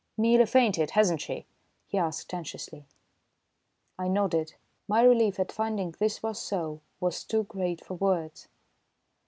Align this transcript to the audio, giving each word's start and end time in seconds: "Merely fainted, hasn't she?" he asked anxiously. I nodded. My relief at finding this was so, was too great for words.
"Merely 0.17 0.47
fainted, 0.47 0.89
hasn't 0.97 1.21
she?" 1.21 1.45
he 1.85 1.95
asked 1.95 2.33
anxiously. 2.33 2.87
I 3.99 4.07
nodded. 4.07 4.55
My 4.87 5.03
relief 5.03 5.39
at 5.39 5.51
finding 5.51 5.91
this 5.99 6.23
was 6.23 6.39
so, 6.41 6.81
was 6.99 7.23
too 7.23 7.43
great 7.43 7.85
for 7.85 7.93
words. 7.93 8.47